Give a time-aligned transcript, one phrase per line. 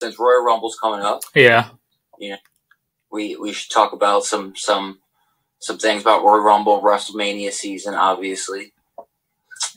[0.00, 1.68] since Royal Rumble's coming up, Yeah.
[2.18, 2.36] Yeah.
[3.10, 4.98] we we should talk about some some
[5.60, 8.72] some things about Royal Rumble, WrestleMania season, obviously,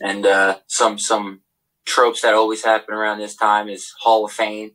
[0.00, 1.40] and uh, some some
[1.84, 4.72] tropes that always happen around this time is Hall of Fame.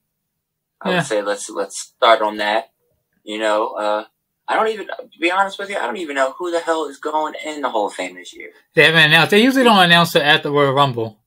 [0.81, 0.95] I Yeah.
[0.97, 2.69] would say let's let's start on that.
[3.23, 4.05] You know, uh,
[4.47, 6.85] I don't even to be honest with you, I don't even know who the hell
[6.85, 8.51] is going in the Hall of Fame this year.
[8.75, 9.31] They haven't announced.
[9.31, 11.17] They usually don't announce it at the Royal Rumble.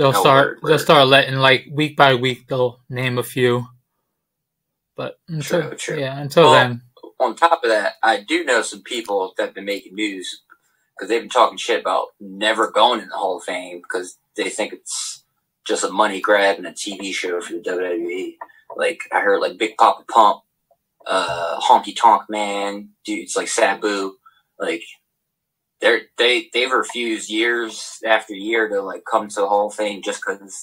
[0.00, 0.60] They'll No, start.
[0.64, 2.48] They'll start letting like week by week.
[2.48, 3.66] They'll name a few.
[4.96, 6.00] But until True, true.
[6.00, 6.82] yeah, until Well, then,
[7.20, 10.42] on top of that, I do know some people that have been making news
[10.96, 14.50] because they've been talking shit about never going in the Hall of Fame because they
[14.50, 15.24] think it's
[15.66, 18.36] just a money grab and a TV show for the WWE.
[18.76, 20.42] Like I heard, like Big Papa Pump,
[21.06, 24.14] uh, Honky Tonk Man, dudes like Sabu,
[24.60, 24.82] like
[25.80, 30.02] they're they they've refused years after year to like come to the Hall of Fame
[30.02, 30.60] just because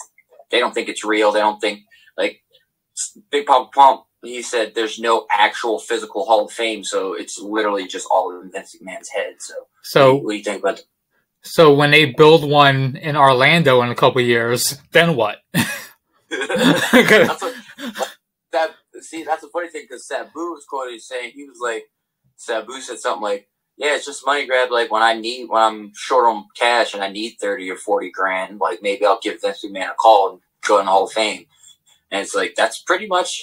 [0.52, 1.32] they don't think it's real.
[1.32, 1.82] They don't think
[2.18, 2.42] like
[3.32, 4.04] Big Papa Pump.
[4.24, 8.52] He said there's no actual physical Hall of Fame, so it's literally just all in
[8.52, 9.36] Vince McMahon's head.
[9.40, 10.82] So, so what do you think about?
[11.44, 15.38] so when they build one in Orlando in a couple years, then what?
[16.30, 17.56] that's what,
[18.52, 21.86] that see, that's a funny thing because Sabu was quoted saying he was like,
[22.36, 24.72] Sabu said something like, "Yeah, it's just money grab.
[24.72, 28.12] Like when I need, when I'm short on cash and I need thirty or forty
[28.12, 31.12] grand, like maybe I'll give Vince McMahon a call and go in the Hall of
[31.12, 31.46] Fame."
[32.12, 33.42] And it's like that's pretty much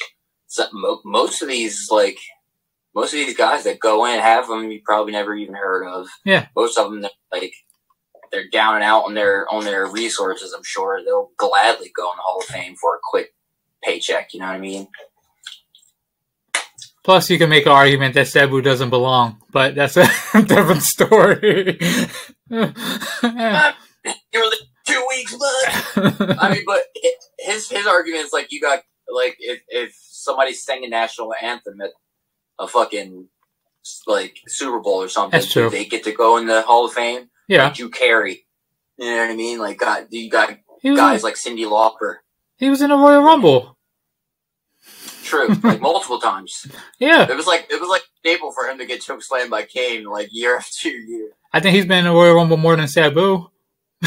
[1.04, 2.18] most of these like
[2.94, 6.08] most of these guys that go in have them you probably never even heard of.
[6.24, 6.46] Yeah.
[6.56, 7.52] most of them like
[8.30, 10.52] they're down and out on their on their resources.
[10.52, 13.34] I'm sure they'll gladly go in the Hall of Fame for a quick
[13.82, 14.32] paycheck.
[14.32, 14.88] You know what I mean?
[17.04, 21.78] Plus, you can make an argument that Sabu doesn't belong, but that's a different story.
[22.48, 22.72] You
[24.40, 26.36] were like two weeks, bud.
[26.40, 26.82] I mean, but
[27.38, 31.90] his his argument is like you got like if if somebody's singing national anthem at
[32.58, 33.28] a fucking
[34.06, 35.70] like Super Bowl or something, That's true.
[35.70, 37.28] they get to go in the Hall of Fame.
[37.48, 38.46] yeah, Drew Carey.
[38.98, 39.58] You know what I mean?
[39.58, 42.16] Like, God, you got guys in, like Cindy Lauper.
[42.58, 43.76] he was in a Royal Rumble.
[45.34, 46.66] True, like multiple times.
[46.98, 49.62] Yeah, It was like it was like staple for him to get choke slammed by
[49.62, 51.30] Kane like year after year.
[51.52, 53.50] I think he's been in the Royal Rumble more than Sabu.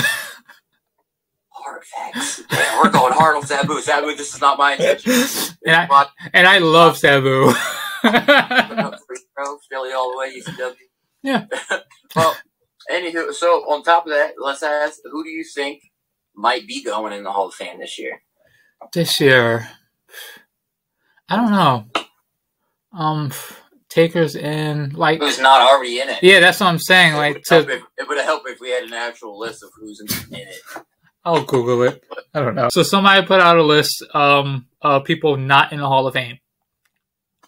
[1.50, 2.44] Hard facts.
[2.82, 3.82] We're going hard on Sabu.
[3.82, 5.12] Sabu, this is not my intention.
[5.66, 7.52] And I, and I love Sabu.
[8.02, 9.18] free
[9.70, 10.76] Philly all the way, ECW.
[11.24, 11.46] Yeah.
[12.16, 12.38] well,
[12.90, 15.82] anywho, so on top of that, let's ask, who do you think
[16.36, 18.22] might be going in the Hall of Fame this year?
[18.94, 19.68] this year,
[21.30, 21.86] I don't know.
[22.94, 23.32] Um,
[23.90, 26.20] Taker's in like Who's not already in it?
[26.24, 27.14] yeah, that's what I'm saying.
[27.14, 30.00] It Like to, if, it would help if we had an actual list of who's
[30.02, 30.56] in, in it.
[31.26, 32.04] I'll Google it.
[32.34, 32.70] I don't know.
[32.72, 36.38] So somebody put out a list um of people not in the Hall of Fame.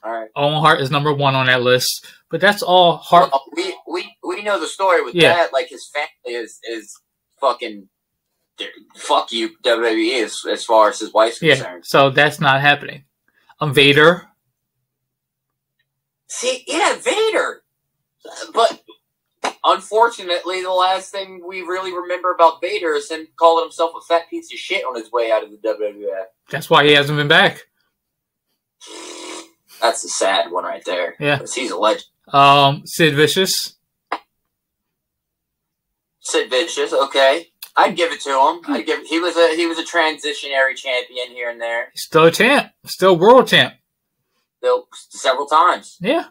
[0.04, 0.30] All right.
[0.36, 3.32] Owen Hart is number one on that list, but that's all Hart.
[3.32, 5.34] Well, we, we we know the story with Yeah.
[5.36, 5.54] that.
[5.54, 6.94] Like his family is is
[7.40, 7.88] fucking
[8.96, 11.84] fuck you WWE as as far as his wife's Yeah, concerned.
[11.86, 13.04] so that's not happening.
[13.60, 14.28] Um, Vader.
[16.28, 17.64] See, yeah, Vader.
[18.54, 18.84] But
[19.64, 24.30] unfortunately, the last thing we really remember about Vader is him calling himself a fat
[24.30, 26.26] piece of shit on his way out of the WWF.
[26.50, 27.64] That's why he hasn't been back.
[29.82, 31.16] That's the sad one right there.
[31.20, 32.06] Yeah, he's a legend.
[32.32, 33.76] Um, Sid Vicious.
[36.20, 37.48] Sid Vicious, okay.
[37.80, 38.62] I'd give it to him.
[38.76, 41.92] I'd give he was a he was a transitionary champion here and there.
[41.96, 42.72] Still a champ.
[42.86, 43.74] Still world champ.
[44.58, 45.98] Still several times.
[46.02, 46.26] Yeah.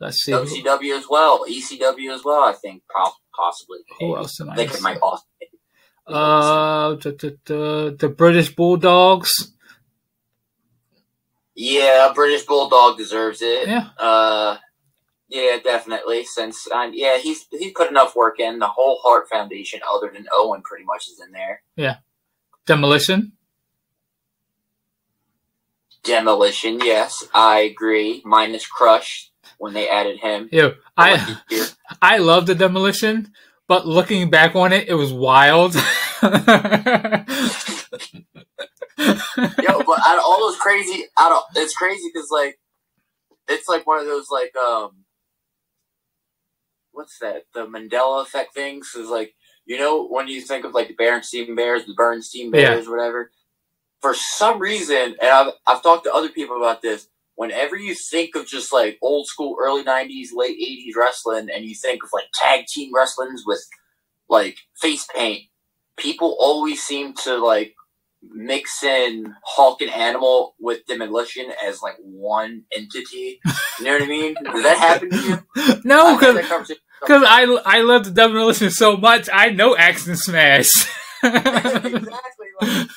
[0.00, 0.32] Let's see.
[0.32, 2.42] WCW as well, ECW as well.
[2.44, 2.82] I think
[3.34, 3.78] possibly.
[3.98, 4.82] who else am I it missing?
[4.82, 5.24] might also.
[6.06, 9.52] Uh, the, the, the, the British Bulldogs.
[11.56, 13.66] yeah, British Bulldog deserves it.
[13.68, 13.88] Yeah.
[13.98, 14.58] Uh,
[15.28, 16.24] yeah, definitely.
[16.24, 18.58] Since um, yeah, he's he's put enough work in.
[18.58, 21.62] The whole Hart Foundation, other than Owen, pretty much is in there.
[21.76, 21.96] Yeah,
[22.66, 23.32] demolition.
[26.04, 28.22] Demolition, yes, I agree.
[28.24, 30.48] Minus Crush when they added him.
[30.52, 31.38] Yeah, I,
[32.02, 33.32] I love the demolition,
[33.66, 35.74] but looking back on it, it was wild.
[35.74, 35.82] Yo,
[38.96, 42.60] but out of all those crazy, out of it's crazy because like
[43.48, 45.04] it's like one of those like um,
[46.96, 47.44] what's that?
[47.54, 49.34] The Mandela effect things it's like
[49.66, 53.30] you know when you think of like the Bernstein Bears, the Bernstein Bears, whatever.
[54.00, 57.08] For some reason, and I've I've talked to other people about this.
[57.34, 61.74] Whenever you think of just like old school, early '90s, late '80s wrestling, and you
[61.74, 63.62] think of like tag team wrestlings with
[64.28, 65.42] like face paint,
[65.96, 67.74] people always seem to like
[68.22, 73.40] mix in Hawk and Animal with Demolition as like one entity.
[73.78, 74.34] You know what I mean?
[74.34, 75.80] Did that happen to you?
[75.84, 79.28] no, because because I I love the demolition so much.
[79.32, 80.70] I know Axe and Smash.
[81.22, 82.48] exactly.
[82.60, 82.88] Like,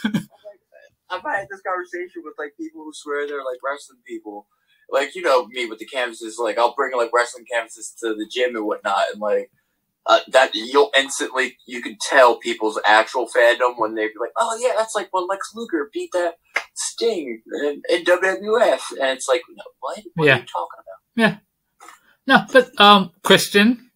[1.11, 4.47] I've had this conversation with like people who swear they're like wrestling people.
[4.91, 6.37] Like you know me with the canvases.
[6.39, 9.51] Like I'll bring like wrestling canvases to the gym and whatnot, and like
[10.05, 14.57] uh, that you'll instantly you can tell people's actual fandom when they be like, oh
[14.61, 16.35] yeah, that's like when Lex Luger beat that
[16.73, 19.99] Sting in, in WWF, and it's like, no, what?
[20.15, 20.35] What Yeah.
[20.35, 20.99] are you talking about?
[21.15, 21.37] Yeah.
[22.27, 23.88] No, but um, Christian,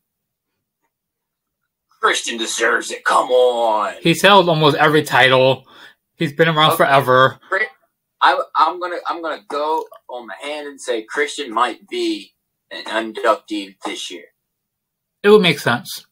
[2.04, 3.06] Christian deserves it.
[3.06, 3.96] Come on.
[4.02, 5.66] he's held almost every title.
[6.16, 6.78] He's been around Okay.
[6.78, 7.40] forever.
[8.22, 12.34] I, I'm gonna I'm gonna go on my hand and say Christian might be
[12.72, 12.84] an
[13.14, 14.26] inductee this year.
[15.24, 16.06] It would make sense.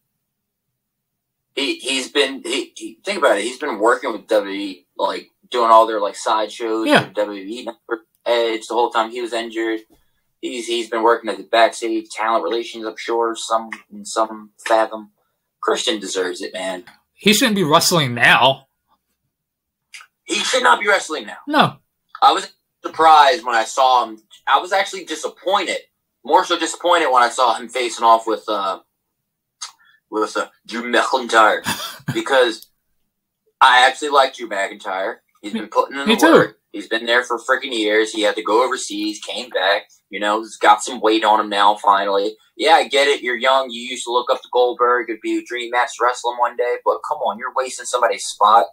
[1.55, 3.43] He he's been he, he think about it.
[3.43, 6.87] He's been working with WWE like doing all their like side shows.
[6.87, 7.09] Yeah.
[7.09, 7.67] WWE
[8.25, 9.81] Edge the whole time he was injured.
[10.41, 12.85] He's he's been working at the backstage talent relations.
[12.85, 15.11] I'm sure some in some fathom.
[15.61, 16.83] Christian deserves it, man.
[17.13, 18.67] He shouldn't be wrestling now.
[20.23, 21.37] He should not be wrestling now.
[21.47, 21.75] No,
[22.21, 22.51] I was
[22.83, 24.19] surprised when I saw him.
[24.47, 25.77] I was actually disappointed,
[26.23, 28.79] more so disappointed when I saw him facing off with uh,
[30.09, 31.63] with uh, Drew McIntyre
[32.13, 32.67] because
[33.59, 35.17] I actually like Drew McIntyre.
[35.41, 36.53] He's been putting in Me the too.
[36.71, 38.11] He's been there for freaking years.
[38.11, 39.83] He had to go overseas, came back.
[40.09, 41.75] You know, he's got some weight on him now.
[41.75, 43.21] Finally, yeah, I get it.
[43.21, 43.69] You're young.
[43.69, 45.09] You used to look up to Goldberg.
[45.09, 46.75] It'd be a dream match wrestling one day.
[46.85, 48.67] But come on, you're wasting somebody's spot,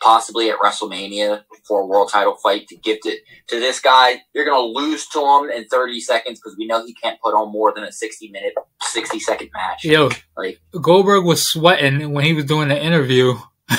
[0.00, 4.22] possibly at WrestleMania for a world title fight to gift it to this guy.
[4.34, 7.52] You're gonna lose to him in 30 seconds because we know he can't put on
[7.52, 9.84] more than a 60 minute, 60 second match.
[9.84, 13.34] yo, Like Goldberg was sweating when he was doing the interview.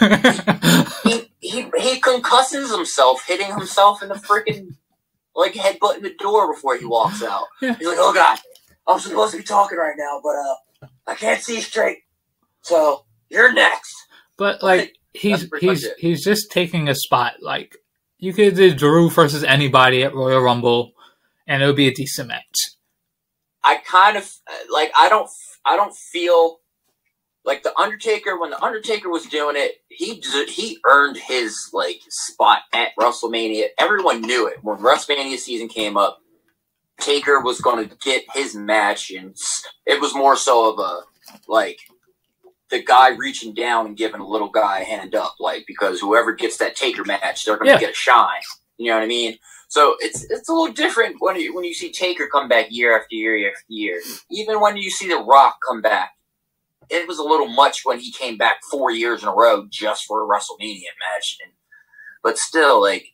[1.10, 4.76] he he he concusses himself, hitting himself in the freaking
[5.34, 7.46] like headbutting the door before he walks out.
[7.62, 7.74] Yeah.
[7.76, 8.38] He's like, "Oh God,
[8.86, 11.98] I'm supposed to be talking right now, but uh, I can't see straight.
[12.62, 13.94] So you're next."
[14.40, 17.34] but like he's he's he's just taking a spot.
[17.42, 17.76] Like
[18.18, 20.92] you could do Drew versus anybody at Royal Rumble,
[21.46, 22.70] and it would be a decent match.
[23.62, 24.32] I kind of
[24.70, 25.28] like I don't
[25.66, 26.60] I don't feel
[27.44, 32.60] like the Undertaker when the Undertaker was doing it he he earned his like spot
[32.72, 36.18] at WrestleMania everyone knew it when WrestleMania season came up
[37.00, 39.34] Taker was going to get his match and
[39.86, 41.00] it was more so of a
[41.48, 41.78] like
[42.70, 46.32] the guy reaching down and giving a little guy a hand up like because whoever
[46.32, 47.80] gets that Taker match they're going to Yeah.
[47.80, 48.42] get a shine
[48.78, 49.38] you know what I mean
[49.68, 52.96] so it's it's a little different when you when you see Taker come back year
[52.98, 54.00] after year after year.
[54.28, 56.10] Even when you see The Rock come back,
[56.90, 60.04] it was a little much when he came back four years in a row just
[60.06, 61.38] for a WrestleMania match.
[61.44, 61.52] And,
[62.22, 63.06] but still, like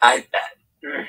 [0.00, 1.04] I, I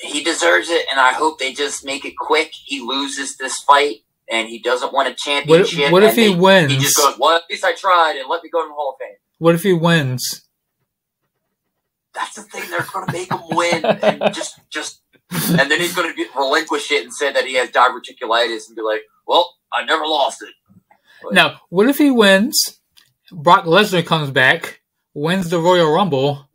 [0.00, 2.52] he deserves it, and I hope they just make it quick.
[2.64, 3.98] He loses this fight,
[4.30, 5.92] and he doesn't want a What, championship.
[5.92, 6.72] what if he they- wins?
[6.72, 8.92] He just goes, "Well, at least I tried, and let me go to the Hall
[8.94, 10.46] of Fame." what if he wins?
[12.12, 12.68] That's the thing.
[12.70, 15.00] They're going to make him win, and just, just,
[15.30, 18.82] and then he's going to relinquish it and say that he has diverticulitis, and be
[18.82, 20.50] like, "Well, I never lost it."
[21.30, 22.78] Now, what if he wins?
[23.32, 24.80] Brock Lesnar comes back,
[25.14, 26.48] wins the Royal Rumble.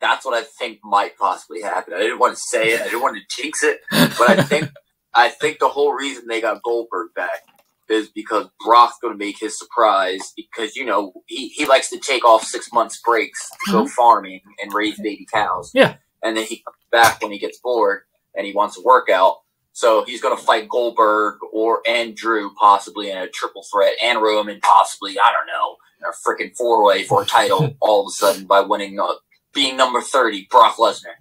[0.00, 1.94] that's what I think might possibly happen.
[1.94, 2.80] I didn't want to say it.
[2.80, 4.70] I didn't want to jinx it, but I think,
[5.14, 7.42] I think the whole reason they got Goldberg back
[7.88, 11.98] is because Brock's going to make his surprise because you know he, he likes to
[11.98, 13.88] take off six months breaks to go mm-hmm.
[13.88, 15.70] farming and raise baby cows.
[15.74, 15.96] Yeah.
[16.22, 18.02] and then he comes back when he gets bored
[18.34, 19.36] and he wants to work out.
[19.74, 24.60] So he's going to fight Goldberg or Andrew possibly in a triple threat and Roman
[24.60, 28.10] possibly I don't know in a freaking four way for a title all of a
[28.10, 29.14] sudden by winning uh,
[29.52, 31.14] being number thirty Brock Lesnar.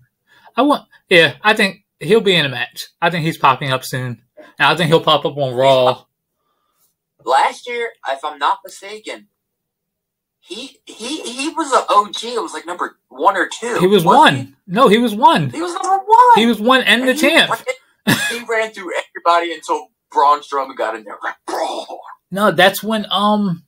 [0.55, 2.89] I want, yeah, I think he'll be in a match.
[3.01, 4.21] I think he's popping up soon.
[4.37, 6.05] And I think he'll pop up on Raw.
[7.25, 9.29] Last year, if I'm not mistaken,
[10.39, 12.23] he he he was an OG.
[12.23, 13.79] It was like number one or two.
[13.79, 14.57] He was one.
[14.67, 15.49] No, he was one.
[15.49, 15.57] He?
[15.57, 16.35] He was number one.
[16.35, 17.51] He was one and the And he champ.
[18.07, 21.17] He ran through everybody until Braun Strowman got in there.
[21.23, 21.85] Like, bro,
[22.31, 23.63] No, that's when um,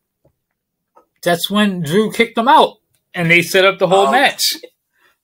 [1.23, 2.77] that's when Drew kicked him out,
[3.13, 4.43] and they set up the whole Oh, match.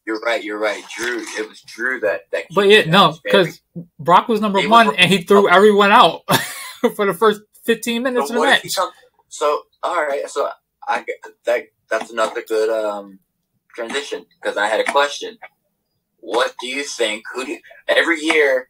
[0.06, 0.44] you're right.
[0.44, 0.84] You're right.
[0.98, 1.20] Drew.
[1.38, 2.46] It was Drew that that.
[2.54, 3.62] But yeah, no, because
[4.00, 6.22] Brock was number He was- one, and he threw everyone out
[6.96, 8.76] for the first fifteen minutes So of the what if he match.
[8.76, 8.92] come-
[9.30, 10.50] so all right, so
[10.88, 11.06] I
[11.46, 13.20] that that's another good um
[13.76, 15.38] transition because I had a question.
[16.24, 17.24] What do you think?
[17.34, 18.68] Who do you, every year?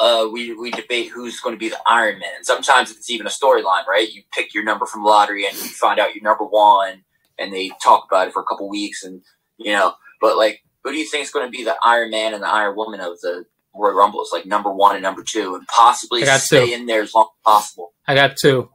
[0.00, 2.30] Uh, we we debate who's going to be the Iron Man.
[2.36, 4.10] And sometimes it's even a storyline, right?
[4.12, 7.04] You pick your number from lottery, and you find out you're number one,
[7.38, 9.22] and they talk about it for a couple weeks, and
[9.56, 12.34] you know, but like, who do you think is going to be the Iron Man
[12.34, 14.22] and the Iron Woman of the Royal Rumble?
[14.22, 16.72] Is like number one and number two, and possibly stay two.
[16.72, 17.92] in there as long as possible.
[18.06, 18.70] I got two.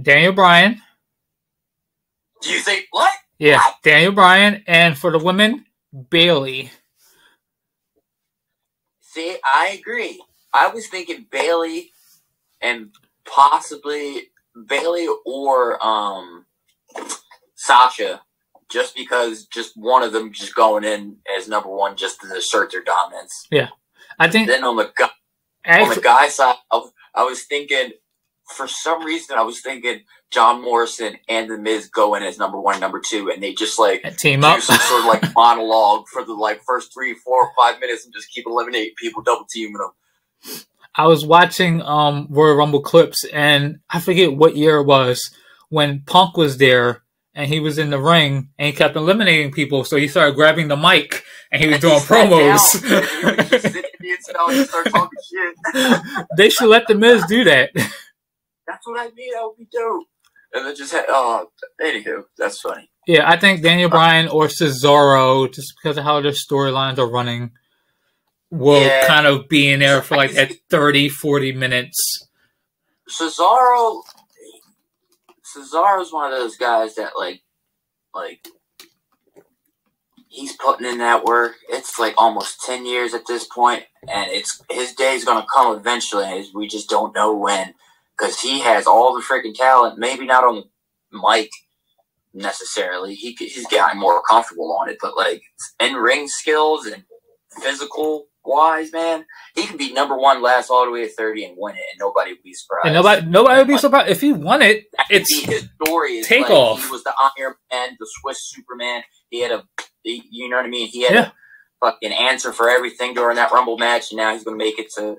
[0.00, 0.80] Daniel Bryan.
[2.40, 3.12] Do you think what?
[3.38, 4.62] Yeah, Daniel Bryan.
[4.66, 5.66] And for the women,
[6.10, 6.70] Bayley.
[9.00, 10.22] See, I agree.
[10.54, 11.90] I was thinking Bayley
[12.60, 12.90] and
[13.24, 14.28] possibly
[14.68, 16.46] Bayley or um
[17.54, 18.22] Sasha,
[18.70, 22.72] just because just one of them just going in as number one just to assert
[22.72, 23.46] their dominance.
[23.50, 23.68] Yeah,
[24.18, 25.08] I think Then on the guy,
[25.82, 27.92] on the guy side, I, was- I was thinking
[28.56, 32.60] for some reason I was thinking John Morrison and The Miz go in as number
[32.60, 34.60] one, number two, and they just like team do up.
[34.60, 38.30] some sort of like monologue for the like first three, four, five minutes and just
[38.30, 39.90] keep eliminating people, double teaming them.
[40.94, 45.34] I was watching um Royal Rumble clips and I forget what year it was
[45.68, 47.02] when Punk was there
[47.34, 50.68] and he was in the ring and he kept eliminating people, so he started grabbing
[50.68, 52.74] the mic and he was doing promos.
[52.82, 56.26] and he would just sit and down and start talking shit.
[56.36, 57.70] they should let the Miz do that.
[57.74, 59.32] That's what I mean.
[59.32, 60.06] That would be dope.
[60.54, 61.48] And then just had, oh,
[61.80, 62.90] anywho, that's funny.
[63.06, 67.52] Yeah, I think Daniel Bryan or Cesaro, just because of how their storylines are running,
[68.52, 69.06] will Yeah.
[69.06, 72.28] kind of be in there for like that 30, 40 minutes.
[73.10, 74.02] Cesaro,
[75.44, 77.42] Cesaro's one of those guys that like,
[78.14, 78.46] like,
[80.28, 81.56] he's putting in that work.
[81.68, 86.46] It's like almost ten years at this point, and it's his day's gonna come eventually.
[86.54, 87.74] We just don't know when,
[88.16, 89.98] because he has all the freaking talent.
[89.98, 90.64] Maybe not on
[91.10, 91.50] the mic
[92.34, 93.14] necessarily.
[93.14, 95.42] He he's getting more comfortable on it, but like
[95.80, 97.04] in ring skills and
[97.62, 101.54] physical wise, man, he could be number one, last all the way to thirty, and
[101.58, 102.86] win it, and nobody would be surprised.
[102.86, 104.84] And nobody, nobody would be surprised if he won it.
[105.10, 106.18] It's his story.
[106.18, 106.84] Is take like, off.
[106.84, 109.02] He was the Iron Man, the Swiss Superman.
[109.30, 109.64] He had a,
[110.04, 110.88] you know what I mean.
[110.88, 111.30] He had Yeah.
[111.82, 114.90] a fucking answer for everything during that Rumble match, and now he's gonna make it
[114.96, 115.16] to,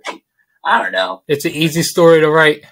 [0.66, 2.64] I don't know, it's an easy story to write.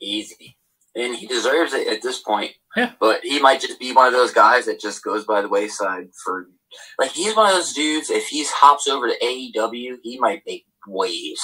[0.00, 0.56] easy,
[0.94, 2.52] and he deserves it at this point.
[2.76, 2.92] Yeah.
[3.00, 6.10] But he might just be one of those guys that just goes by the wayside
[6.24, 6.48] for,
[6.98, 8.10] like he's one of those dudes.
[8.10, 11.40] If he hops over to AEW, he might make waves.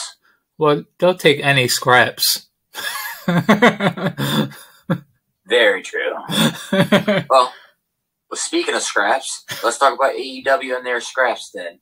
[0.59, 2.49] Well, they'll take any scraps.
[5.47, 6.14] Very true.
[7.28, 7.52] Well,
[8.35, 11.81] speaking of scraps, let's talk about AEW and their scraps then.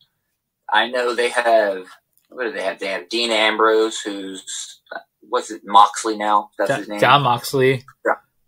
[0.72, 1.87] I know they have,
[2.30, 2.78] what do they have?
[2.78, 4.80] They have Dean Ambrose, who's,
[5.20, 6.50] what's it, Moxley now?
[6.58, 7.00] That's his name?
[7.00, 7.84] Jon Moxley,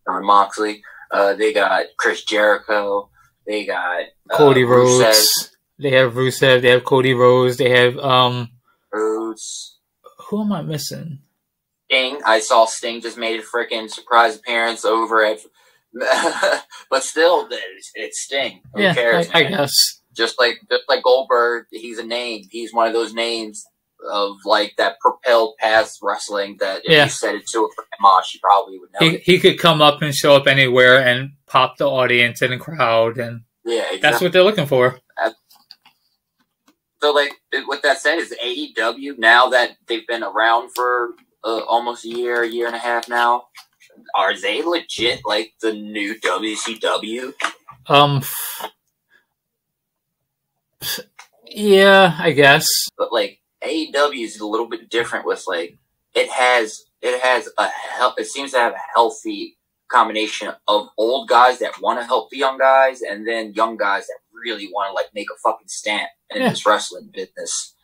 [0.07, 0.83] Jon Moxley.
[1.11, 3.11] Uh, they got Chris Jericho.
[3.47, 5.05] They got uh, Cody Rhodes.
[5.05, 6.63] Rusev, They have Rusev.
[6.63, 7.57] They have Cody Rose.
[7.57, 8.51] They have um.
[8.93, 9.79] Rhodes.
[10.29, 11.21] Who am I missing?
[11.91, 12.19] Sting.
[12.25, 15.41] I saw Sting just made a freaking surprise appearance over at,
[16.91, 18.63] but still, it's, it's Sting.
[18.75, 19.29] Who yeah, cares?
[19.33, 20.01] I, I guess.
[20.15, 22.45] just like just like Goldberg, he's a name.
[22.51, 23.65] He's one of those names
[24.11, 27.05] of like that propelled past wrestling that if Yeah.
[27.05, 27.69] you said it to a
[28.01, 29.09] Mosh, you probably would know.
[29.09, 32.59] He he could come up and show up anywhere and pop the audience and the
[32.59, 33.99] crowd, and Yeah, exactly.
[34.01, 34.99] that's what they're looking for.
[37.03, 37.33] so like
[37.69, 41.11] with that said, is AEW now that they've been around for
[41.45, 43.45] uh, almost a year, a year and a half now?
[44.17, 47.33] Are they legit like the new WCW?
[47.89, 48.23] Um.
[51.47, 52.67] Yeah, I guess.
[52.99, 55.79] but like AEW is a little bit different with like
[56.15, 59.57] it has it has a hel- it seems to have a healthy
[59.89, 64.07] combination of old guys that want to help the young guys and then young guys
[64.07, 66.51] that really want to like make a fucking stamp in Yeah.
[66.51, 67.75] this wrestling business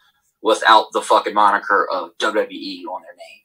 [0.43, 3.41] without the fucking moniker of WWE on their name.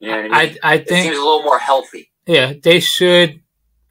[0.00, 0.58] You know what I mean?
[0.64, 2.10] I I it think seems a little more healthy.
[2.26, 3.40] yeah they should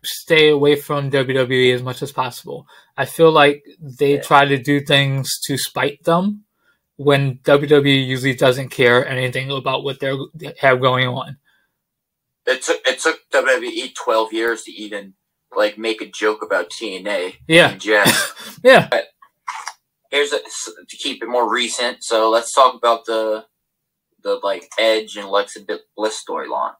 [0.04, 2.66] stay away from WWE as much as possible.
[2.98, 4.22] I feel like they Yeah.
[4.22, 6.46] try to do things to spite them
[7.00, 11.38] when WWE usually doesn't care anything about what they're, they have going on.
[12.46, 15.14] It took it took WWE twelve years to even
[15.56, 17.36] like make a joke about TNA.
[17.48, 17.78] Yeah,
[18.64, 18.90] yeah.
[20.12, 22.04] here's a, to keep it more recent.
[22.04, 23.46] So let's talk about the
[24.22, 25.62] the like Edge and Alexa
[25.96, 26.74] Bliss storyline.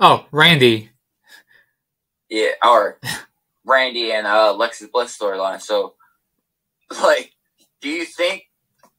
[0.00, 0.90] Oh, Randy.
[2.28, 2.98] Yeah, or
[3.64, 5.60] Randy and uh, Alexa Bliss storyline.
[5.60, 5.94] So,
[7.02, 7.32] like,
[7.80, 8.47] do you think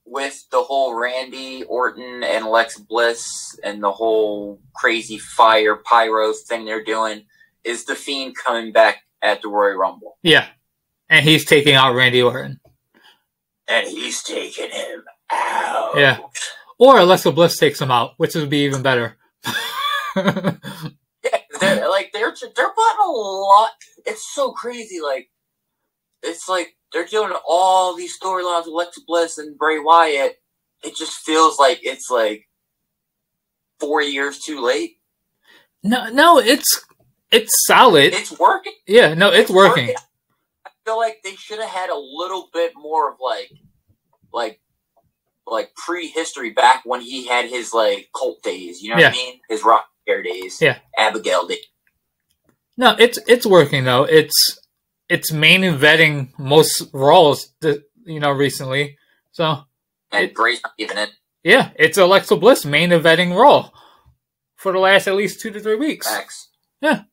[0.10, 6.66] with the whole Randy Orton and Alexa Bliss and the whole crazy fire pyro thing
[6.66, 7.26] they're doing,
[7.64, 10.18] is the Fiend coming back at the Royal Rumble?
[10.24, 10.48] Yeah,
[11.10, 12.60] and he's taking out Randy Orton.
[13.68, 15.92] And he's taking him out.
[15.96, 16.18] Yeah.
[16.80, 19.18] Or Alexa Bliss takes him out, which would be even better.
[21.22, 23.72] Yeah, they're like like they're they're putting a lot.
[24.06, 25.02] It's so crazy.
[25.02, 25.30] Like
[26.24, 30.36] it's like they're doing all these storylines with Alexa Bliss and Bray Wyatt.
[30.84, 32.48] It just feels like it's like
[33.80, 34.98] four years too late.
[35.84, 36.84] No, no, it's
[37.32, 38.14] it's solid.
[38.14, 38.74] It's working.
[38.88, 39.94] yeah, no, it's working.
[40.66, 43.52] I feel like they should have had a little bit more of like,
[44.34, 44.60] like,
[45.46, 48.82] like prehistory back when he had his like cult days.
[48.82, 49.40] You know what I mean?
[49.50, 50.60] His rock hair days.
[50.62, 50.80] Yeah.
[50.98, 51.60] Abigail days.
[52.78, 54.04] No, it's it's working though.
[54.04, 54.60] It's
[55.10, 56.94] it's main vetting most
[57.62, 58.98] th- you know, recently.
[59.32, 59.64] So
[60.12, 61.10] And Bray's not even in.
[61.44, 63.70] yeah, it's Alexa Bliss main eventing Raw
[64.56, 66.08] for the last at least two to three weeks.
[66.82, 67.04] Yeah.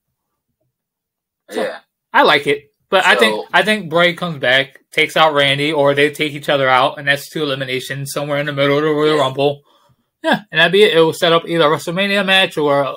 [1.50, 1.78] So- Yeah.
[2.12, 5.94] I like it, but I think I think Bray comes back, takes out Randy, or
[5.94, 8.90] they take each other out, and that's two eliminations somewhere in the middle of the
[8.90, 9.20] Royal Yeah.
[9.22, 9.60] Rumble.
[10.22, 10.96] Yeah, and that'd be it.
[10.96, 12.96] It will set up either a WrestleMania match or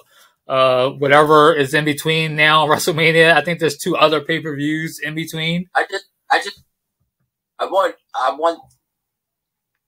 [0.50, 3.34] uh, whatever is in between now WrestleMania.
[3.34, 5.70] I think there's two other pay per views in between.
[5.76, 6.64] I just, I just,
[7.60, 8.60] I want, I want,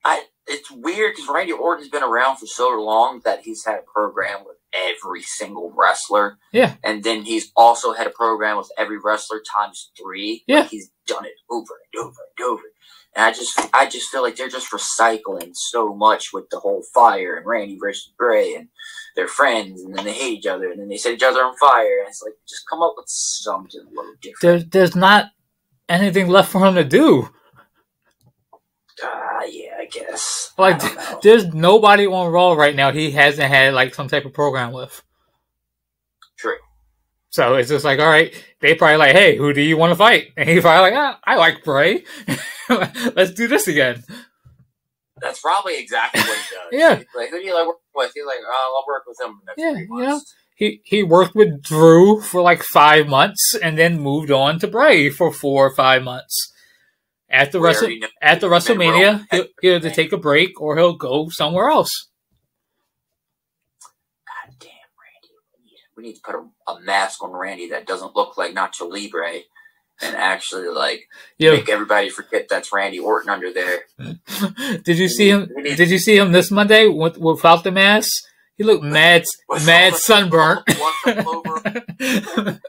[0.05, 0.23] I.
[0.47, 4.39] It's weird because Randy Orton's been around for so long that he's had a program
[4.45, 6.37] with every single wrestler.
[6.51, 6.75] Yeah.
[6.83, 10.43] and then he's also had a program with every wrestler times three.
[10.47, 10.61] Yeah.
[10.61, 12.63] Like, he's done it over and over and over.
[13.15, 16.83] And I just, I just feel like they're just recycling so much with the whole
[16.93, 18.69] fire and Randy versus Bray and
[19.15, 21.55] they're friends and then they hate each other and then they set each other on
[21.57, 21.99] fire.
[21.99, 24.41] And it's like, just come up with something a little different.
[24.41, 25.31] There's there's not
[25.89, 27.29] anything left for him to do.
[29.03, 30.51] Ah, yeah, I guess.
[30.57, 31.19] Like, I.
[31.23, 35.01] There's nobody on Raw right now he hasn't had like some type of program with.
[36.37, 36.57] True.
[37.29, 39.95] So it's just like, all right, they probably like, hey, who do you want to
[39.95, 40.27] fight?
[40.37, 42.03] And he's probably like, ah, I like Bray.
[42.69, 44.03] Let's do this again.
[45.21, 46.67] That's probably exactly what he does.
[46.71, 47.03] Yeah.
[47.15, 48.11] Like, who do you like with?
[48.13, 50.21] He's like, oh, I'll work with him the Yeah, you know.
[50.55, 55.09] He he worked with Drew for like five months and then moved on to Bray
[55.09, 56.53] for four or five months.
[57.29, 61.29] At the Wrestle, know- after WrestleMania, he'll, he'll either take a break or he'll go
[61.29, 62.09] somewhere else.
[64.27, 65.29] God damn, Randy.
[65.57, 68.53] We need, we need to put a, a mask on Randy that doesn't look like
[68.53, 69.39] Nacho Libre
[70.01, 73.85] and actually, like, Yo, make everybody forget that's Randy Orton under there.
[74.83, 75.49] did you see him?
[75.63, 78.09] Did you see him this Monday with, without the mask?
[78.57, 79.23] He looked mad,
[79.65, 80.61] mad sunburnt.
[80.67, 82.59] Once all over.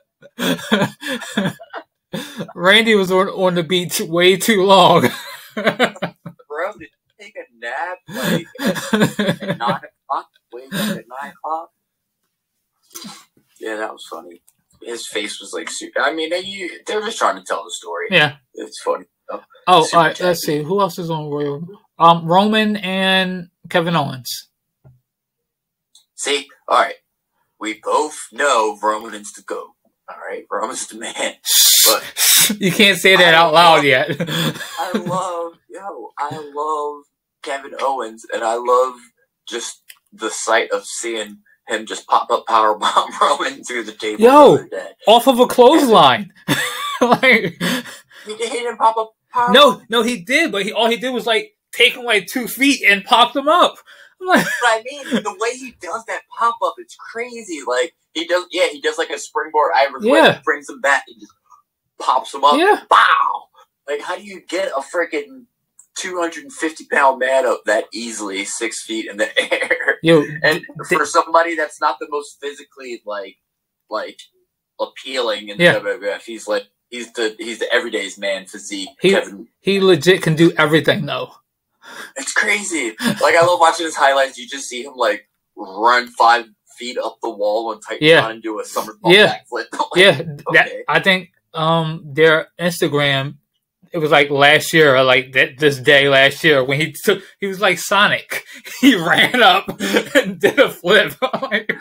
[2.55, 5.09] Randy was on, on the beach way too long.
[5.55, 6.89] Bro, did you
[7.21, 10.31] take a nap like at 9 o'clock?
[10.53, 11.71] Wake up at 9 o'clock?
[13.61, 14.43] Yeah, that was funny.
[14.85, 17.71] His face was like, super, I mean, they, you, they're just trying to tell the
[17.71, 18.09] story.
[18.11, 18.37] yeah.
[18.55, 19.07] It's funny.
[19.67, 20.21] Oh, Super all right.
[20.21, 20.63] Let's see.
[20.63, 21.67] Who else is on Royal?
[21.99, 24.49] Um, Roman and Kevin Owens.
[26.17, 26.95] See, all right,
[27.59, 29.71] we both know Roman is the goat.
[30.09, 31.35] All right, Roman's the man.
[31.87, 34.09] But you can't say that out loud yet.
[34.21, 37.05] I love, yo, I love
[37.43, 38.95] Kevin Owens, and I love
[39.49, 41.39] just the sight of seeing
[41.73, 44.23] him just pop up power bomb Roman through the table.
[44.23, 44.57] Yo.
[44.59, 44.91] the day.
[45.07, 46.33] Off of a clothesline.
[47.01, 47.61] like,
[48.27, 49.51] he, didn't pop up power.
[49.53, 52.47] no, no, he did, but he all he did was like take him like two
[52.47, 53.77] feet and pop him up.
[54.25, 57.59] Like, But I mean, the way he does that pop up, it's crazy.
[57.67, 60.41] Like he does, yeah, he does like a springboard Irish Yeah.
[60.45, 61.33] brings him back and just
[62.01, 62.57] pops him up.
[62.57, 63.49] yeah, Bow!
[63.89, 65.47] Like, how do you get a freaking
[65.97, 69.99] 250 pound man up that easily, six feet in the air?
[70.03, 73.37] yo, And th- for somebody that's not the most physically like,
[73.91, 74.19] like
[74.81, 75.79] appealing in Yeah.
[75.79, 78.89] WWF, he's like he's the he's the everyday's man physique.
[79.01, 81.31] He- Kevin, he legit can do everything though.
[82.17, 82.95] it's crazy.
[83.01, 84.39] Like I love watching his highlights.
[84.39, 86.47] You just see him like run five
[86.79, 88.29] feet up the wall on Titan Yeah.
[88.31, 89.37] and do a somersault Yeah.
[89.53, 89.67] backflip.
[89.73, 90.69] Like, Yeah, that.
[90.89, 93.37] I think um their Instagram
[93.93, 97.23] it was like last year or like that this day last year when he took
[97.41, 98.45] he was like Sonic.
[98.81, 99.69] He ran up
[100.15, 101.15] and did a flip.
[101.43, 101.73] like,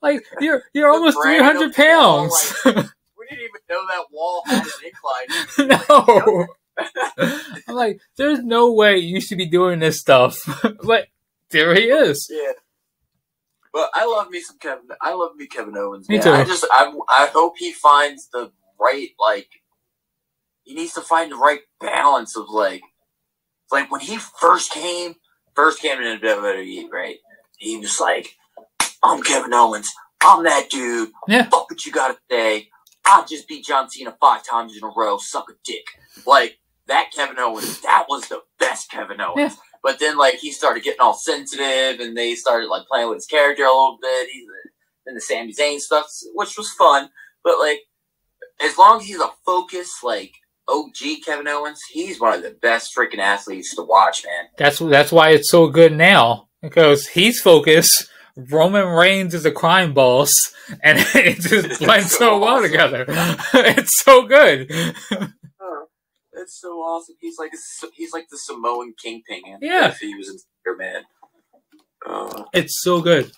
[0.00, 2.54] like you're you're almost three hundred Ran up hundred the wall, pounds.
[2.64, 5.78] We didn't even know that wall had an incline.
[5.88, 6.46] no.
[7.68, 10.38] I'm like, there's no way you should be doing this stuff.
[10.84, 11.08] but
[11.50, 12.28] there he is.
[12.30, 12.52] Yeah.
[13.72, 14.84] But I love me some Kevin.
[15.00, 16.08] I love me Kevin Owens.
[16.08, 16.30] Me too.
[16.30, 19.48] I just I I hope he finds the right like.
[20.64, 22.82] He needs to find the right balance of like,
[23.70, 25.14] like when he first came,
[25.54, 27.16] first came into WWE, right?
[27.58, 28.36] He was like,
[29.02, 29.90] "I'm Kevin Owens.
[30.22, 31.10] I'm that dude.
[31.28, 31.48] Yeah.
[31.48, 32.68] Fuck what you gotta say.
[33.04, 35.18] I just beat John Cena five times in a row.
[35.18, 35.84] Suck a dick."
[36.26, 37.80] Like that Kevin Owens.
[37.80, 39.36] That was the best Kevin Owens.
[39.36, 39.54] Yeah.
[39.82, 43.26] But then, like, he started getting all sensitive, and they started like playing with his
[43.26, 44.28] character a little bit.
[44.32, 44.46] He's
[45.06, 47.10] and the Sami Zayn stuff, which was fun.
[47.44, 47.80] But like,
[48.62, 50.32] as long as he's a focus, like
[50.68, 54.46] OG Kevin Owens, he's one of the best freaking athletes to watch, man.
[54.58, 58.08] That's that's why it's so good now because he's focused.
[58.36, 60.30] Roman Reigns is a crime boss,
[60.82, 62.70] and it just blends so, so well awesome.
[62.70, 63.04] together.
[63.54, 64.70] it's so good.
[66.34, 67.14] It's so awesome.
[67.20, 67.52] He's like
[67.94, 69.42] he's like the Samoan kingpin.
[69.60, 69.90] Yeah.
[69.90, 71.02] if he was in Spider Man.
[72.04, 73.30] Uh, It's so good.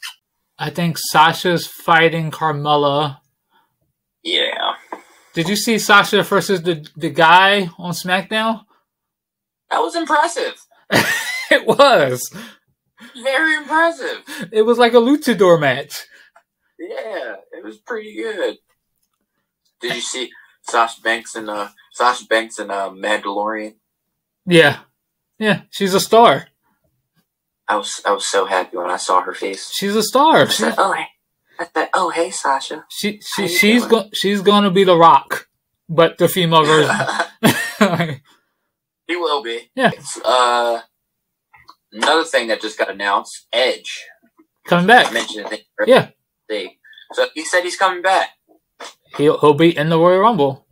[0.58, 3.18] I think Sasha's fighting Carmella.
[5.34, 8.64] Did you see Sasha versus the the guy on SmackDown?
[9.70, 10.54] that was impressive.
[11.50, 12.32] it was.
[13.22, 14.22] Very impressive.
[14.52, 16.06] It was like a luchador match.
[16.78, 18.58] Yeah, it was pretty good.
[19.80, 20.30] Did you see
[20.62, 23.74] Sasha Banks and uh Sasha Banks and uh Mandalorian?
[24.46, 24.80] Yeah,
[25.38, 25.62] yeah.
[25.70, 26.48] She's a star.
[27.66, 29.70] I was I was so happy when I saw her face.
[29.72, 30.42] She's a star.
[30.42, 30.94] I She, said, "Oh,
[31.58, 35.48] I said, oh, hey, Sasha." she, she she's go, she's gonna be the Rock,
[35.88, 36.96] but the female version.
[39.08, 39.70] he will be.
[39.76, 39.90] Yeah.
[39.94, 40.82] It's, uh,
[41.92, 44.04] another thing that just got announced: Edge.
[44.66, 45.12] Coming I back.
[45.12, 45.62] mentioned it.
[45.86, 46.10] Yeah.
[47.12, 48.30] So he said he's coming back,
[49.16, 50.66] He'll he'll be in the Royal Rumble.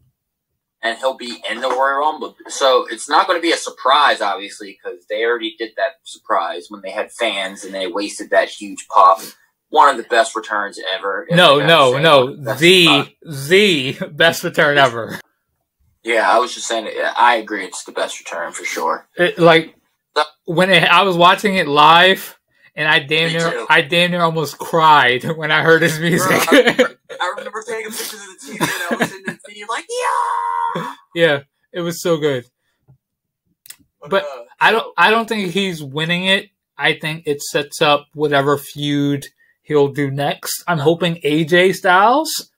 [0.83, 2.37] and he'll be in the Royal Rumble.
[2.49, 6.67] So it's not going to be a surprise, obviously, because they already did that surprise
[6.71, 9.21] when they had fans and they wasted that huge pop.
[9.73, 11.27] One of the best returns ever.
[11.31, 12.37] No, no, no.
[12.37, 15.19] The the best return ever.
[16.05, 16.91] yeah, I was just saying.
[17.17, 17.65] I agree.
[17.65, 19.09] It's the best return for sure.
[19.17, 19.75] It, like
[20.45, 22.39] when it, I was watching it live,
[22.77, 23.67] and I damn Me near too.
[23.71, 26.29] I damn near almost cried when I heard his music.
[26.29, 29.69] Bro, I, I remember taking pictures of the TV and I was in the TV
[29.71, 29.87] like,
[30.77, 30.95] yeah.
[31.15, 31.41] yeah,
[31.73, 32.45] it was so good.
[34.07, 36.51] But uh, I don't I don't think he's winning it.
[36.77, 39.29] I think it sets up whatever feud
[39.73, 40.63] he'll do next.
[40.67, 42.51] I'm hoping AJ Styles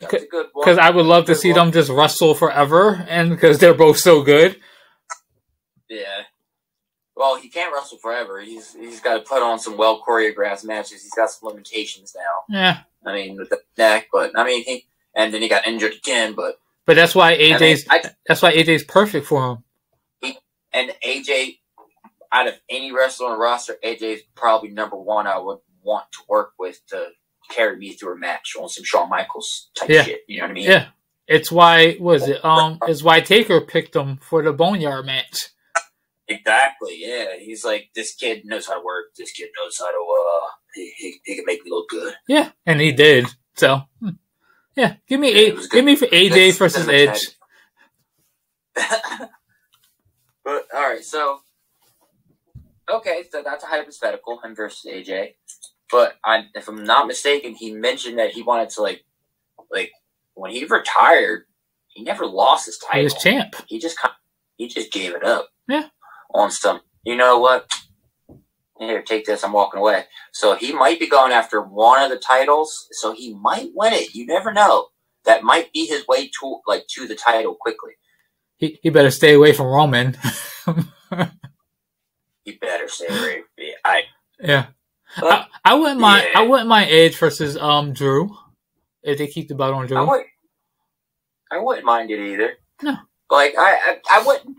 [0.00, 0.64] that's a good one.
[0.64, 1.58] because I would love to see one.
[1.58, 4.58] them just wrestle forever, and because they're both so good.
[5.88, 6.22] Yeah.
[7.16, 8.40] Well, he can't wrestle forever.
[8.40, 11.02] He's he's got to put on some well choreographed matches.
[11.02, 12.56] He's got some limitations now.
[12.56, 15.94] Yeah, I mean, with the neck, but I mean, he and then he got injured
[15.94, 16.34] again.
[16.34, 19.58] But but that's why I mean, AJ's I, that's why AJ's perfect for
[20.22, 20.34] him.
[20.72, 21.58] and AJ,
[22.32, 25.26] out of any wrestler on the roster, AJ is probably number one.
[25.26, 27.08] I would want to work with to
[27.50, 30.02] carry me through a match on some Shawn Michaels type Yeah.
[30.04, 30.20] shit.
[30.28, 30.64] You know what I mean?
[30.70, 30.88] Yeah,
[31.26, 35.48] it's why was it um it's why Taker picked him for the Boneyard match.
[36.30, 36.96] Exactly.
[36.98, 37.36] Yeah.
[37.38, 39.06] He's like, this kid knows how to work.
[39.16, 39.96] This kid knows how to.
[39.96, 42.14] uh He he, he can make me look good.
[42.28, 43.26] Yeah, and he did.
[43.56, 44.10] So hmm.
[44.76, 47.20] yeah, give me Yeah, a, give me for AJ versus Edge.
[50.44, 51.40] but all right, so
[52.90, 55.34] okay, so that's a hypothetical, him versus AJ.
[55.90, 59.04] But I, if I'm not mistaken, he mentioned that he wanted to like,
[59.72, 59.92] like
[60.34, 61.44] when he retired,
[61.88, 63.04] he never lost his He title.
[63.04, 63.56] was champ.
[63.68, 64.14] he just kind
[64.58, 65.48] he just gave it up.
[65.68, 65.88] Yeah.
[66.34, 67.70] On some, you know what?
[68.78, 69.44] Here, take this.
[69.44, 70.04] I'm walking away.
[70.32, 72.88] So he might be going after one of the titles.
[72.92, 74.14] So he might win it.
[74.14, 74.88] You never know.
[75.26, 77.92] That might be his way to like to the title quickly.
[78.58, 80.16] He, he better stay away from Roman.
[82.52, 82.88] He better.
[83.58, 84.02] Yeah, I.
[84.40, 84.66] yeah,
[85.20, 86.26] But I, I wouldn't mind.
[86.32, 86.40] Yeah.
[86.40, 88.36] I wouldn't mind Edge versus um Drew
[89.02, 90.06] if they keep the belt on I Drew.
[90.06, 90.24] would.
[91.52, 92.54] I wouldn't mind it either.
[92.82, 92.96] No.
[93.30, 94.56] Like I, I, I wouldn't.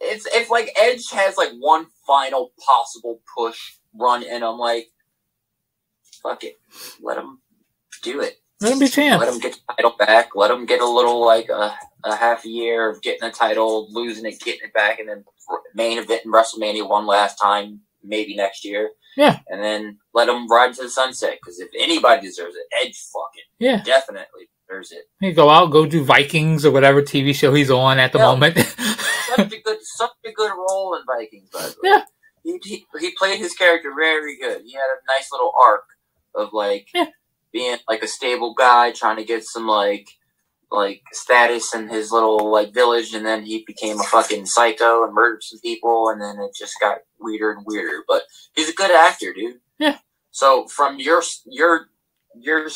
[0.00, 3.58] It's if like Edge has like one final possible push
[3.94, 4.88] run and I'm like
[6.22, 6.56] fuck it,
[7.02, 7.40] let him
[8.02, 8.36] do it.
[8.60, 9.20] Let him be champ.
[9.20, 10.30] Let him get the title back.
[10.34, 14.24] Let him get a little like a, a half year of getting the title, losing
[14.26, 15.24] it, getting it back, and then
[15.74, 18.90] main event in WrestleMania one last time, maybe next year.
[19.16, 19.38] Yeah.
[19.48, 21.38] And then let him ride to the sunset.
[21.40, 25.04] Because if anybody deserves it, Edge fucking Yeah, definitely deserves it.
[25.20, 28.26] he go out, go do Vikings or whatever TV show he's on at the Yeah.
[28.26, 28.56] moment.
[29.36, 31.90] Such a good, such a good role in Vikings, by the way.
[31.90, 32.02] Yeah.
[32.44, 34.62] He, he he played his character very good.
[34.64, 35.82] He had a nice little arc
[36.36, 37.06] of like Yeah.
[37.54, 40.08] Being like a stable guy trying to get some like
[40.70, 45.14] like status in his little like village, and then he became a fucking psycho and
[45.14, 48.02] murdered some people, and then it just got weirder and weirder.
[48.08, 49.60] But he's a good actor, dude.
[49.78, 49.98] Yeah.
[50.32, 51.88] So from your your
[52.34, 52.68] your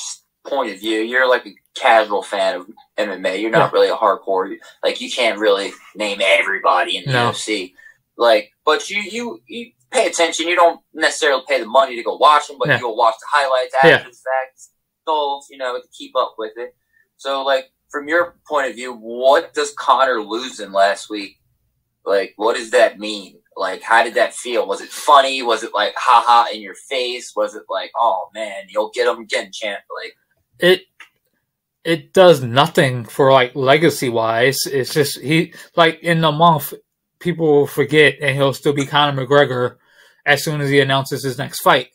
[0.47, 3.41] point of view, you're like a casual fan of MMA.
[3.41, 4.57] You're not really a hardcore.
[4.85, 7.31] Like you can't really name everybody in the No.
[7.31, 7.75] UFC.
[8.17, 10.49] Like, but you you you pay attention.
[10.49, 12.79] You don't necessarily pay the money to go watch them, but Yeah.
[12.81, 13.99] you'll watch the highlights after Yeah.
[13.99, 14.61] the fact,
[15.07, 16.75] goals, you know, to keep up with it.
[17.17, 21.37] So, like from your point of view, what does Conor losing last week
[22.05, 23.41] Like, what does that mean?
[23.55, 24.67] Like, how did that feel?
[24.67, 25.43] Was it funny?
[25.43, 27.33] Was it like, haha, in your face?
[27.37, 29.81] Was it like, oh man, you'll get him again, champ?
[30.03, 30.15] Like,
[30.59, 30.83] it
[31.85, 34.61] it does nothing for like legacy wise.
[34.67, 36.73] It's just he like in a month
[37.21, 39.77] people will forget and he'll still be Conor McGregor
[40.27, 41.89] as soon as he announces his next fight.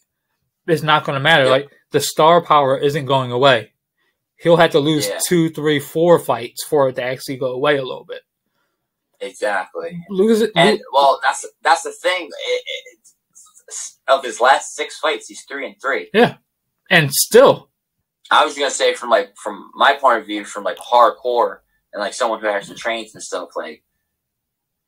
[0.68, 1.44] It's not going to matter.
[1.46, 1.52] Yep.
[1.52, 3.72] Like the star power isn't going away.
[4.38, 5.20] He'll have to lose Yeah.
[5.28, 8.22] two, three, four fights for it to actually go away a little bit.
[9.22, 10.04] exactly.
[10.10, 10.52] Lose it.
[10.56, 12.26] And well, that's that's the thing.
[12.48, 13.00] It, it,
[14.08, 16.10] of his last six fights, he's three and three.
[16.14, 16.36] Yeah,
[16.90, 17.70] and still,
[18.30, 21.60] I was gonna say from like from my point of view, from like hardcore
[21.94, 23.50] and like someone who actually trains and stuff.
[23.56, 23.84] Like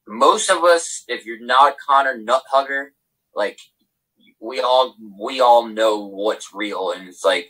[0.08, 2.94] most of us, if you're not a Conor nut hugger,
[3.36, 3.60] like
[4.40, 7.48] we all we all know what's real, and it's like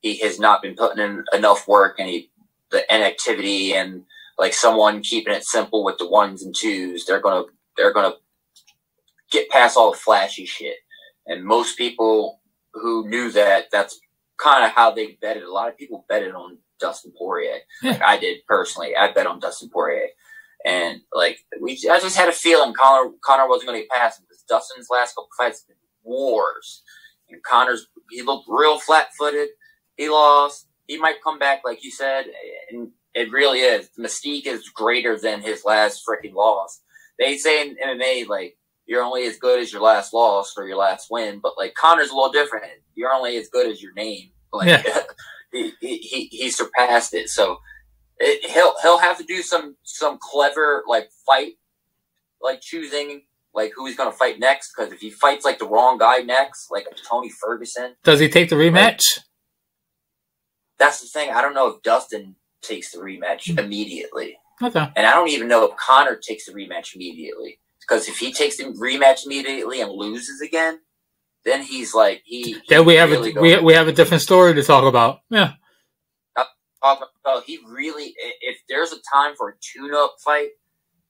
[0.00, 2.30] he has not been putting in enough work, and he
[2.70, 4.04] the inactivity and
[4.38, 7.06] like someone keeping it simple with the ones and twos.
[7.06, 7.44] They're gonna
[7.76, 8.14] they're gonna
[9.30, 10.76] get past all the flashy shit,
[11.26, 12.40] and most people
[12.74, 13.98] who knew that that's
[14.38, 15.42] kind of how they betted.
[15.42, 17.58] A lot of people betted on Dustin Poirier.
[17.82, 18.94] Like I did personally.
[18.96, 20.08] I bet on Dustin Poirier.
[20.68, 24.20] And like we, I just had a feeling Conor Conor wasn't going to get past
[24.20, 26.82] him because Dustin's last couple fights have been wars,
[27.30, 29.48] and Conor's he looked real flat footed.
[29.96, 30.66] He lost.
[30.86, 32.26] He might come back, like you said,
[32.70, 33.88] and it really is.
[33.96, 36.82] The mystique is greater than his last freaking loss.
[37.18, 40.76] They say in MMA like you're only as good as your last loss or your
[40.76, 42.66] last win, but like Conor's a little different.
[42.94, 44.32] You're only as good as your name.
[44.52, 45.02] Like Yeah.
[45.52, 47.30] he, he he surpassed it.
[47.30, 47.58] So
[48.18, 51.54] it, he'll he'll have to do some some clever like fight,
[52.42, 53.22] like choosing
[53.54, 54.72] like who he's gonna fight next.
[54.76, 58.50] Because if he fights like the wrong guy next, like Tony Ferguson, does he take
[58.50, 59.02] the rematch?
[60.78, 61.30] that's the thing.
[61.30, 63.58] I don't know if Dustin takes the rematch hmm.
[63.58, 64.88] immediately, Okay.
[64.96, 67.60] and I don't even know if Conor takes the rematch immediately.
[67.80, 70.80] Because if he takes the rematch immediately and loses again,
[71.44, 72.42] then he's like he.
[72.42, 75.20] he Then we have really a we, we have a different story to talk about.
[75.30, 75.54] Yeah.
[76.82, 80.50] Talk about he really if there's a time for a tune-up fight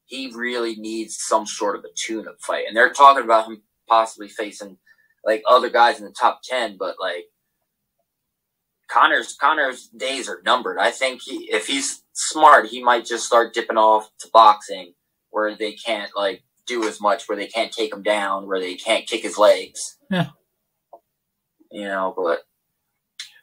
[0.06, 2.64] he really needs some sort of a tune-up fight.
[2.66, 4.78] And they're talking about him possibly facing
[5.24, 7.26] like other guys in the top 10 but like
[8.88, 10.78] conor's conor's days are numbered.
[10.78, 14.94] I think he, if he's smart he might just start dipping off to boxing
[15.30, 18.74] where they can't like do as much where they can't take him down where they
[18.74, 19.98] can't kick his legs.
[20.10, 20.28] Yeah.
[21.70, 22.40] you know but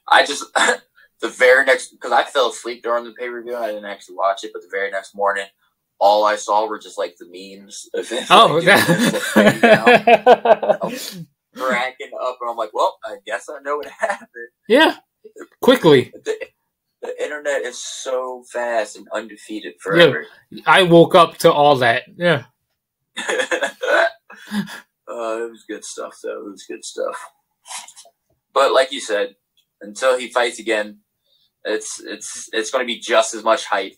[0.08, 0.44] i just
[1.22, 3.56] the very next because I fell asleep during the pay per view.
[3.56, 5.46] I didn't actually watch it, but the very next morning,
[6.00, 8.26] all I saw were just like the memes of it.
[8.30, 8.66] Oh, like,
[9.12, 11.26] just laying down, that-
[11.56, 14.30] cracking up, and I'm like, well, I guess I know what happened.
[14.68, 14.98] yeah.
[15.62, 16.36] Quickly, The,
[17.02, 20.28] the internet is so fast and undefeated forever.
[20.68, 22.04] I woke up to all that.
[22.16, 22.44] Yeah.
[23.18, 24.06] uh,
[25.08, 26.46] it was good stuff, though.
[26.48, 27.16] It was good stuff.
[28.54, 29.36] But like you said,
[29.82, 31.00] until he fights again,
[31.66, 33.94] it's it's it's going to be just as much hype.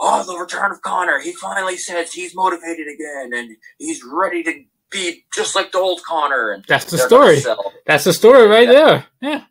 [0.00, 1.20] Oh, the return of Conor!
[1.20, 6.02] He finally says he's motivated again, and he's ready to be just like the old
[6.02, 6.50] Conor.
[6.52, 7.40] And That's the story.
[7.86, 9.06] That's the story right there.
[9.20, 9.44] Yeah.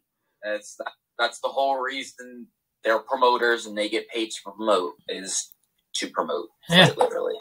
[0.44, 0.78] That's
[1.18, 2.48] that's the whole reason
[2.84, 5.54] they're promoters and they get paid to promote is
[5.96, 6.92] to promote, Yeah.
[6.98, 7.36] literally.